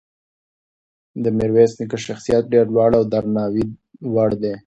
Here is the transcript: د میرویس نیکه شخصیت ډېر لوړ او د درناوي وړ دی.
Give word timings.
د 1.23 1.25
میرویس 1.37 1.71
نیکه 1.79 1.97
شخصیت 2.07 2.43
ډېر 2.53 2.65
لوړ 2.75 2.91
او 2.99 3.03
د 3.07 3.11
درناوي 3.13 3.63
وړ 4.13 4.29
دی. 4.41 4.53